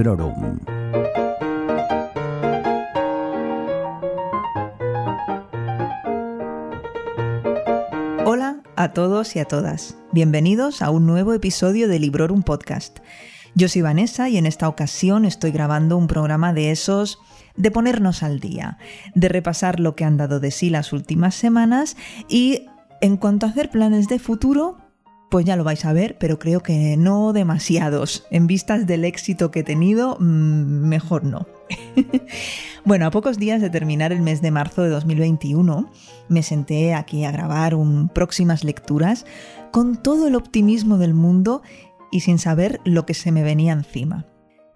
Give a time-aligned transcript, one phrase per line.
[0.00, 0.58] Librorum.
[8.24, 9.98] Hola a todos y a todas.
[10.12, 13.00] Bienvenidos a un nuevo episodio de Librorum Podcast.
[13.54, 17.18] Yo soy Vanessa y en esta ocasión estoy grabando un programa de esos
[17.56, 18.78] de ponernos al día,
[19.14, 22.68] de repasar lo que han dado de sí las últimas semanas y
[23.02, 24.78] en cuanto a hacer planes de futuro,
[25.30, 28.26] pues ya lo vais a ver, pero creo que no demasiados.
[28.30, 31.46] En vistas del éxito que he tenido, mm, mejor no.
[32.84, 35.90] bueno, a pocos días de terminar el mes de marzo de 2021,
[36.28, 39.24] me senté aquí a grabar un próximas lecturas
[39.70, 41.62] con todo el optimismo del mundo
[42.10, 44.26] y sin saber lo que se me venía encima.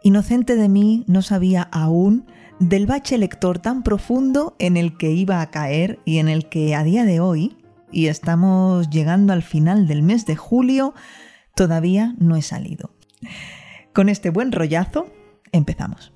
[0.05, 2.27] Inocente de mí, no sabía aún
[2.61, 6.77] del bache lector tan profundo en el que iba a caer y en el que
[6.77, 7.57] a día de hoy,
[7.95, 10.95] y estamos llegando al final del mes de julio,
[11.55, 12.91] todavía no he salido.
[13.95, 15.07] Con este buen rollazo,
[15.53, 16.13] empezamos.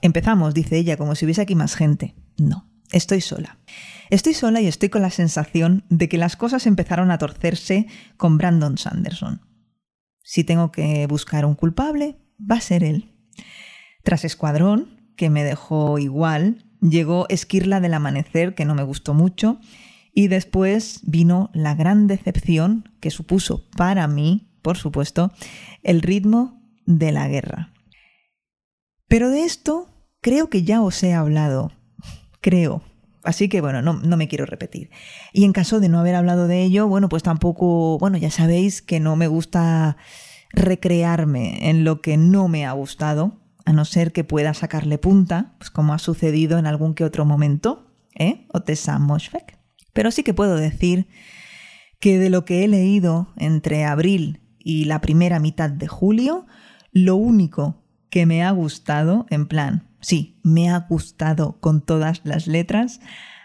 [0.00, 2.14] Empezamos, dice ella, como si hubiese aquí más gente.
[2.38, 3.58] No, estoy sola.
[4.10, 8.38] Estoy sola y estoy con la sensación de que las cosas empezaron a torcerse con
[8.38, 9.42] Brandon Sanderson.
[10.22, 13.14] Si tengo que buscar un culpable, va a ser él.
[14.02, 19.58] Tras Escuadrón, que me dejó igual, llegó Esquirla del Amanecer, que no me gustó mucho,
[20.14, 25.32] y después vino la gran decepción que supuso para mí, por supuesto,
[25.82, 27.72] el ritmo de la guerra.
[29.06, 29.88] Pero de esto
[30.20, 31.72] creo que ya os he hablado.
[32.40, 32.82] Creo.
[33.24, 34.90] Así que bueno, no, no, me quiero repetir.
[35.32, 38.82] Y en caso de no haber hablado de ello, bueno, pues tampoco, bueno, ya sabéis
[38.82, 39.96] que no me gusta
[40.50, 45.54] recrearme en lo que no me ha gustado, a no ser que pueda sacarle punta,
[45.58, 48.46] pues como ha sucedido en algún que otro momento, ¿eh?
[48.52, 49.58] O Tessa Moshfek.
[49.92, 51.08] Pero sí que puedo decir
[52.00, 56.46] que de lo que he leído entre abril y la primera mitad de julio,
[56.92, 62.46] lo único que me ha gustado, en plan, sí, me ha gustado con todas las
[62.46, 63.00] letras,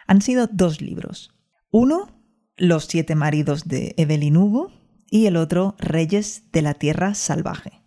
[0.07, 1.33] han sido dos libros.
[1.71, 2.21] Uno,
[2.55, 4.71] Los siete maridos de Evelyn Hugo,
[5.09, 7.83] y el otro, Reyes de la Tierra Salvaje.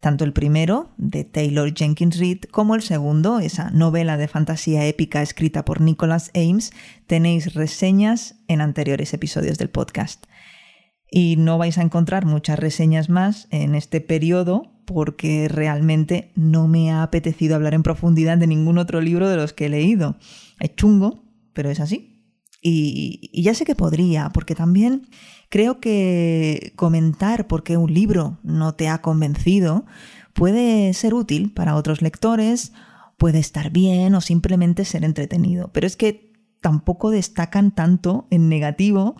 [0.00, 5.22] Tanto el primero, de Taylor Jenkins Reid, como el segundo, esa novela de fantasía épica
[5.22, 6.72] escrita por Nicholas Ames,
[7.06, 10.26] tenéis reseñas en anteriores episodios del podcast.
[11.10, 16.90] Y no vais a encontrar muchas reseñas más en este periodo porque realmente no me
[16.90, 20.16] ha apetecido hablar en profundidad de ningún otro libro de los que he leído.
[20.60, 22.16] Es chungo, pero es así.
[22.62, 25.08] Y, ya sé que podría, porque también
[25.50, 29.84] creo que comentar por qué un libro no te ha convencido
[30.32, 32.72] puede ser útil para otros lectores,
[33.16, 35.70] puede estar bien o simplemente ser entretenido.
[35.72, 39.16] Pero es que tampoco destacan tanto en negativo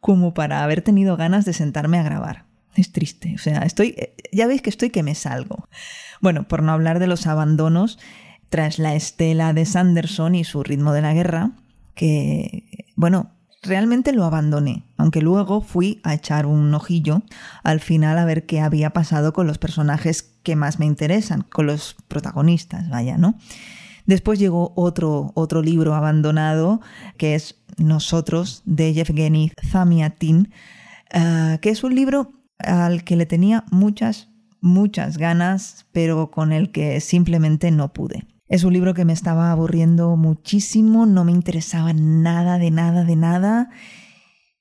[0.00, 2.49] como para haber tenido ganas de sentarme a grabar.
[2.76, 3.96] Es triste, o sea, estoy,
[4.32, 5.68] ya veis que estoy que me salgo.
[6.20, 7.98] Bueno, por no hablar de los abandonos
[8.48, 11.52] tras la estela de Sanderson y su ritmo de la guerra,
[11.94, 13.30] que, bueno,
[13.62, 17.22] realmente lo abandoné, aunque luego fui a echar un ojillo
[17.62, 21.66] al final a ver qué había pasado con los personajes que más me interesan, con
[21.66, 23.36] los protagonistas, vaya, ¿no?
[24.06, 26.80] Después llegó otro, otro libro abandonado,
[27.16, 30.52] que es Nosotros, de Yevgeny Zamiatin,
[31.14, 32.32] uh, que es un libro
[32.64, 34.28] al que le tenía muchas,
[34.60, 38.26] muchas ganas, pero con el que simplemente no pude.
[38.48, 43.14] Es un libro que me estaba aburriendo muchísimo, no me interesaba nada, de nada, de
[43.14, 43.70] nada.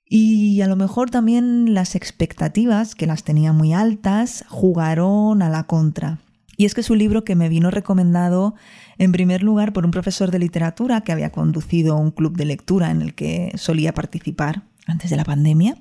[0.05, 5.63] Y a lo mejor también las expectativas, que las tenía muy altas, jugaron a la
[5.63, 6.19] contra.
[6.55, 8.53] Y es que es un libro que me vino recomendado
[8.97, 12.91] en primer lugar por un profesor de literatura que había conducido un club de lectura
[12.91, 15.77] en el que solía participar antes de la pandemia.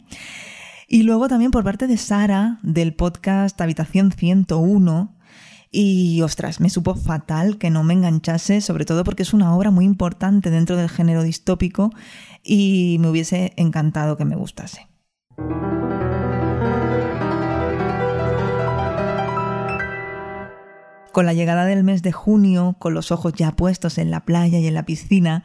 [0.90, 5.14] Y luego también por parte de Sara del podcast Habitación 101.
[5.70, 9.70] Y ostras, me supo fatal que no me enganchase, sobre todo porque es una obra
[9.70, 11.90] muy importante dentro del género distópico
[12.42, 14.88] y me hubiese encantado que me gustase.
[21.12, 24.58] Con la llegada del mes de junio, con los ojos ya puestos en la playa
[24.58, 25.44] y en la piscina,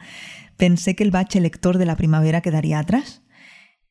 [0.56, 3.23] pensé que el bache lector de la primavera quedaría atrás.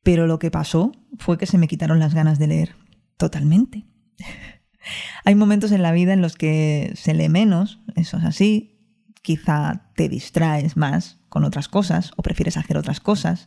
[0.04, 2.76] Pero lo que pasó fue que se me quitaron las ganas de leer
[3.16, 3.84] totalmente.
[5.24, 8.78] Hay momentos en la vida en los que se lee menos, eso es así,
[9.22, 13.46] quizá te distraes más con otras cosas o prefieres hacer otras cosas,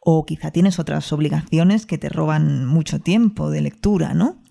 [0.00, 4.42] o quizá tienes otras obligaciones que te roban mucho tiempo de lectura, ¿no?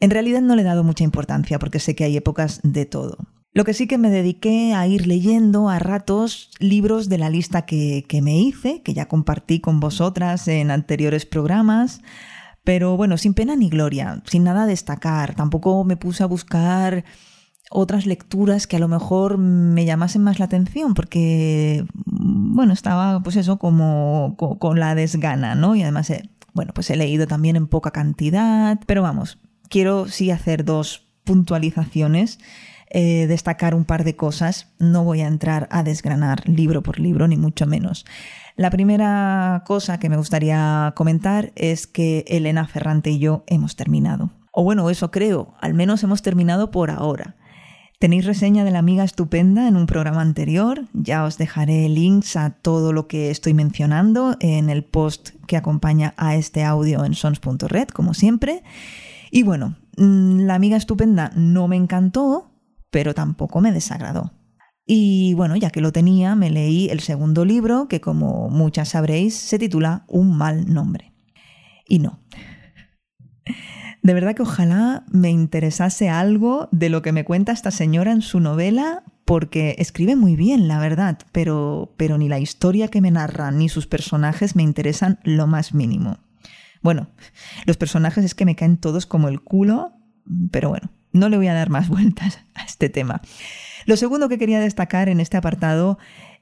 [0.00, 3.18] En realidad no le he dado mucha importancia porque sé que hay épocas de todo.
[3.54, 7.62] Lo que sí que me dediqué a ir leyendo a ratos libros de la lista
[7.62, 12.02] que, que me hice, que ya compartí con vosotras en anteriores programas,
[12.64, 15.36] pero bueno, sin pena ni gloria, sin nada a destacar.
[15.36, 17.04] Tampoco me puse a buscar
[17.70, 23.36] otras lecturas que a lo mejor me llamasen más la atención, porque, bueno, estaba pues
[23.36, 25.76] eso como con, la desgana, ¿no?
[25.76, 30.30] Y además, eh, bueno, pues he leído también en poca cantidad, pero vamos, quiero sí
[30.30, 32.38] hacer dos puntualizaciones.
[32.90, 34.68] Eh, destacar un par de cosas.
[34.78, 38.04] No voy a entrar a desgranar libro por libro, ni mucho menos.
[38.56, 44.30] La primera cosa que me gustaría comentar es que Elena Ferrante y yo hemos terminado.
[44.52, 47.34] O bueno, eso creo, al menos hemos terminado por ahora.
[47.98, 50.84] Tenéis reseña de la amiga estupenda en un programa anterior.
[50.92, 56.14] Ya os dejaré links a todo lo que estoy mencionando en el post que acompaña
[56.16, 58.62] a este audio en sons.red, como siempre.
[59.30, 62.53] Y bueno, mm, la amiga estupenda no me encantó,
[62.94, 64.32] pero tampoco me desagradó.
[64.86, 69.34] Y bueno, ya que lo tenía, me leí el segundo libro, que como muchas sabréis,
[69.34, 71.12] se titula Un mal nombre.
[71.88, 72.20] Y no.
[74.00, 78.22] De verdad que ojalá me interesase algo de lo que me cuenta esta señora en
[78.22, 83.10] su novela, porque escribe muy bien, la verdad, pero, pero ni la historia que me
[83.10, 86.18] narra ni sus personajes me interesan lo más mínimo.
[86.80, 87.08] Bueno,
[87.66, 89.94] los personajes es que me caen todos como el culo,
[90.52, 93.22] pero bueno, no le voy a dar más vueltas a este tema.
[93.86, 95.98] Lo segundo que quería destacar en este apartado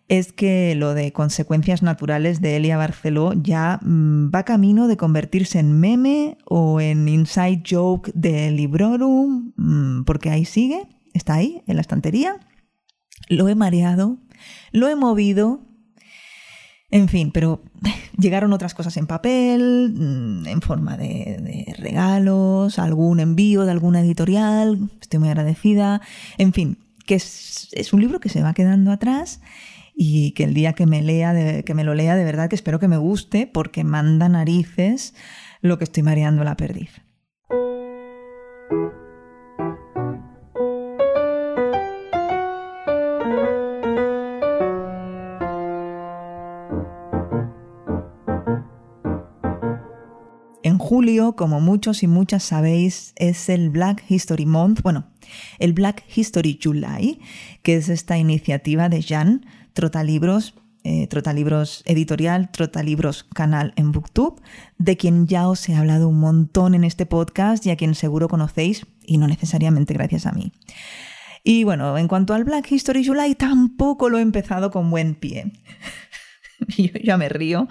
[0.08, 5.58] es que lo de consecuencias naturales de Elia Barceló ya mm, va camino de convertirse
[5.58, 11.76] en meme o en inside joke de Librorum, mm, porque ahí sigue, está ahí, en
[11.76, 12.40] la estantería.
[13.28, 14.19] Lo he mareado,
[14.72, 15.60] lo he movido,
[16.93, 17.62] en fin, pero
[18.19, 24.91] llegaron otras cosas en papel, mm, en forma de, regalos, algún envío de alguna editorial,
[25.00, 26.03] estoy muy agradecida,
[26.39, 29.41] en fin, que es, es un libro que se va quedando atrás
[29.94, 32.79] y que el día que me lea, que me lo lea, de verdad que espero
[32.79, 35.15] que me guste porque manda narices
[35.62, 36.91] lo que estoy mareando la perdiz.
[51.37, 55.06] Como muchos y muchas sabéis, es el Black History Month, bueno,
[55.58, 57.20] el Black History July,
[57.62, 64.40] que es esta iniciativa de Jan, Trotalibros, eh, Trotalibros Editorial, Trotalibros Canal en Booktube,
[64.79, 68.29] de quien ya os he hablado un montón en este podcast y a quien seguro
[68.29, 70.52] conocéis, y no necesariamente gracias a mí.
[71.44, 75.52] Y bueno, en cuanto al Black History July, tampoco lo he empezado con buen pie.
[76.76, 77.69] yo ya me río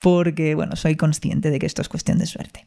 [0.00, 2.66] porque, bueno, soy consciente de que esto es cuestión de suerte.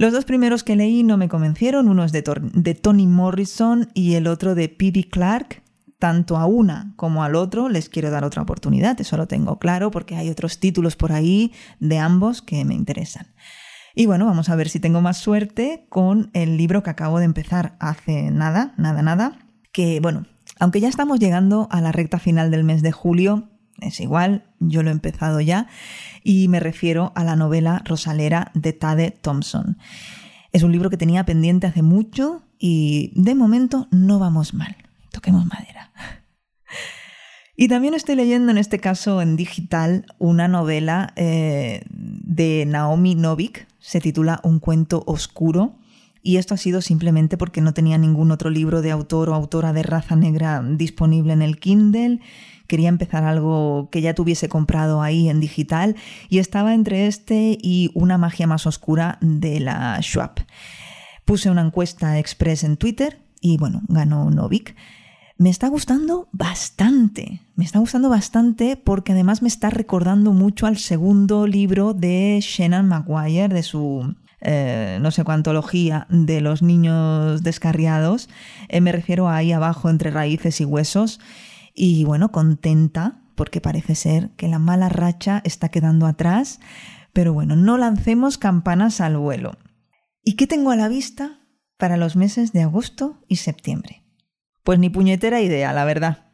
[0.00, 4.28] Los dos primeros que leí no me convencieron, uno es de, de Morrison y el
[4.28, 5.10] otro de P.D.
[5.10, 5.62] Clark,
[5.98, 9.90] tanto a una como al otro les quiero dar otra oportunidad, eso lo tengo claro
[9.90, 13.26] porque hay otros títulos por ahí de ambos que me interesan.
[13.94, 17.26] Y bueno, vamos a ver si tengo más suerte con el libro que acabo de
[17.26, 19.38] empezar hace nada, nada, nada,
[19.70, 20.24] que bueno,
[20.58, 24.82] aunque ya estamos llegando a la recta final del mes de julio, es igual, yo
[24.82, 25.68] lo he empezado ya,
[26.22, 29.78] y me refiero a la novela Rosalera de Tade Thompson.
[30.52, 34.76] Es un libro que tenía pendiente hace mucho y de momento no vamos mal.
[35.12, 35.92] Toquemos madera.
[37.56, 43.66] Y también estoy leyendo en este caso en digital una novela eh, de Naomi Novik,
[43.78, 45.74] se titula Un cuento oscuro.
[46.22, 49.72] Y esto ha sido simplemente porque no tenía ningún otro libro de autor o autora
[49.72, 52.20] de raza negra disponible en el Kindle.
[52.66, 55.96] Quería empezar algo que ya tuviese comprado ahí en digital
[56.28, 60.44] y estaba entre este y Una magia más oscura de la Schwab.
[61.24, 64.74] Puse una encuesta express en Twitter y bueno, ganó Novik
[65.40, 67.40] me está gustando bastante.
[67.54, 72.86] Me está gustando bastante porque además me está recordando mucho al segundo libro de Shannon
[72.86, 78.28] Maguire, de su eh, no sé cuantología de los niños descarriados.
[78.68, 81.20] Eh, me refiero ahí abajo entre raíces y huesos.
[81.74, 86.60] Y bueno, contenta porque parece ser que la mala racha está quedando atrás.
[87.12, 89.52] Pero bueno, no lancemos campanas al vuelo.
[90.22, 91.40] ¿Y qué tengo a la vista
[91.76, 94.04] para los meses de agosto y septiembre?
[94.62, 96.26] Pues ni puñetera idea, la verdad.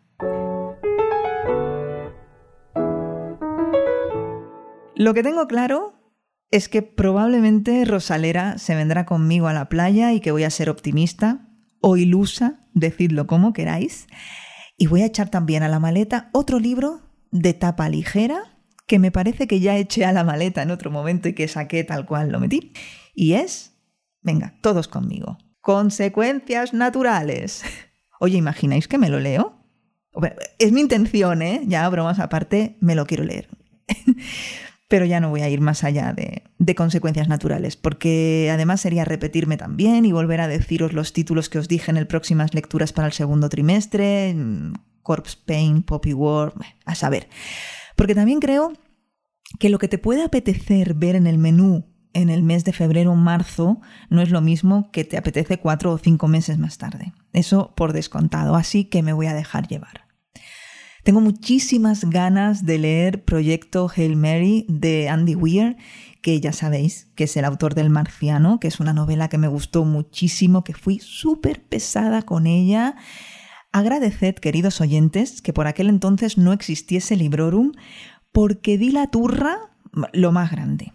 [4.96, 5.96] Lo que tengo claro
[6.50, 10.70] es que probablemente Rosalera se vendrá conmigo a la playa y que voy a ser
[10.70, 11.48] optimista
[11.80, 14.06] o ilusa, decidlo como queráis,
[14.76, 17.00] y voy a echar también a la maleta otro libro
[17.30, 21.28] de tapa ligera que me parece que ya eché a la maleta en otro momento
[21.28, 22.72] y que saqué tal cual lo metí.
[23.14, 23.74] Y es,
[24.22, 27.64] venga, todos conmigo, consecuencias naturales
[28.18, 29.62] Oye, ¿imagináis que me lo leo?
[30.58, 31.62] Es mi intención, ¿eh?
[31.66, 33.48] Ya bromas aparte, me lo quiero leer.
[34.88, 39.04] Pero ya no voy a ir más allá de, de, consecuencias naturales, porque además sería
[39.04, 42.92] repetirme también y volver a deciros los títulos que os dije en el próximas lecturas
[42.92, 44.36] para el segundo trimestre,
[45.02, 46.52] Corpse Pain, Poppy War,
[46.84, 47.28] a saber.
[47.96, 48.72] Porque también creo
[49.58, 51.84] que lo que te puede apetecer ver en el menú
[52.16, 55.92] en el mes de febrero o marzo no es lo mismo que te apetece cuatro
[55.92, 57.12] o cinco meses más tarde.
[57.32, 60.05] Eso por descontado, así que me voy a dejar llevar.
[61.06, 65.76] Tengo muchísimas ganas de leer Proyecto Hail Mary de Andy Weir,
[66.20, 69.46] que ya sabéis que es el autor del Marciano, que es una novela que me
[69.46, 72.96] gustó muchísimo, que fui súper pesada con ella.
[73.70, 77.70] Agradeced, queridos oyentes, que por aquel entonces no existiese Librorum,
[78.32, 79.58] porque di la turra
[80.12, 80.92] lo más grande.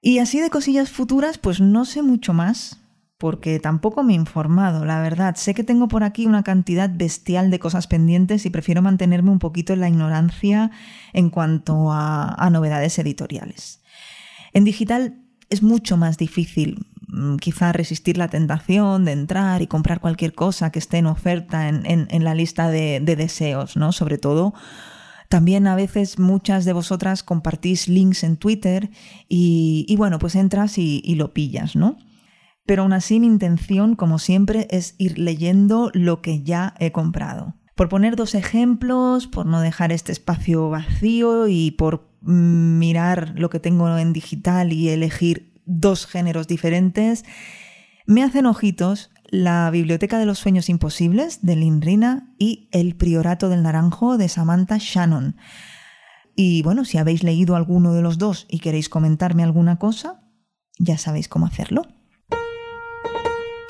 [0.00, 2.81] Y así de cosillas futuras, pues no sé mucho más,
[3.22, 5.36] porque tampoco me he informado, la verdad.
[5.36, 9.38] Sé que tengo por aquí una cantidad bestial de cosas pendientes y prefiero mantenerme un
[9.38, 10.72] poquito en la ignorancia
[11.12, 13.80] en cuanto a, novedades editoriales.
[14.52, 20.00] En digital es mucho más difícil mm, quizá resistir la tentación de entrar y comprar
[20.00, 23.92] cualquier cosa que esté en oferta en, la lista de, deseos, ¿no?
[23.92, 24.52] Sobre todo
[25.28, 28.90] también a veces muchas de vosotras compartís links en Twitter
[29.28, 31.98] y, bueno, pues entras y, y lo pillas, ¿no?
[32.66, 37.54] Pero aún así mi intención, como siempre, es ir leyendo lo que ya he comprado.
[37.74, 43.60] Por poner dos ejemplos, por no dejar este espacio vacío y por mirar lo que
[43.60, 47.24] tengo en digital y elegir dos géneros diferentes,
[48.06, 53.48] me hacen ojitos la Biblioteca de los Sueños Imposibles de Lynn Rina y El Priorato
[53.48, 55.36] del Naranjo de Samantha Shannon.
[56.36, 60.22] Y bueno, si habéis leído alguno de los dos y queréis comentarme alguna cosa,
[60.78, 61.86] ya sabéis cómo hacerlo.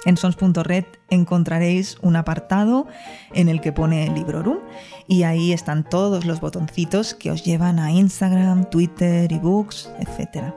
[0.04, 2.86] En sons.red encontraréis un apartado
[3.34, 4.58] en el que pone Librorum
[5.06, 10.52] y ahí están todos los botoncitos que os llevan a Instagram, Twitter, ebooks, etc.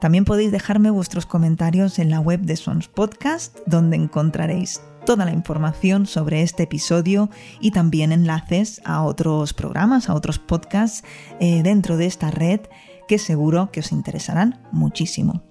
[0.00, 5.32] También podéis dejarme vuestros comentarios en la web de Sons Podcast, donde encontraréis toda la
[5.32, 7.28] información sobre este episodio
[7.60, 11.04] y también enlaces a otros programas, a otros podcasts
[11.40, 12.60] eh, dentro de esta red
[13.08, 15.42] que seguro que os interesarán muchísimo.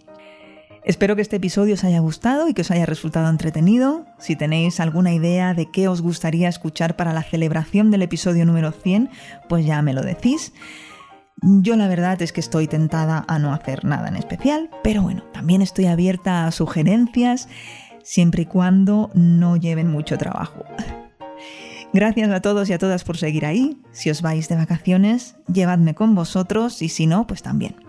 [0.84, 4.06] Espero que este episodio os haya gustado y que os haya resultado entretenido.
[4.18, 8.72] Si tenéis alguna idea de qué os gustaría escuchar para la celebración del episodio número
[8.72, 9.10] 100,
[9.48, 10.54] pues ya me lo decís.
[11.42, 15.24] Yo la verdad es que estoy tentada a no hacer nada en especial, pero bueno,
[15.34, 17.48] también estoy abierta a sugerencias
[18.04, 20.66] siempre y cuando no lleven mucho trabajo.
[21.94, 23.82] Gracias a todos y a todas por seguir ahí.
[23.92, 27.89] Si os vais de vacaciones, llevadme con vosotros y si no, pues también.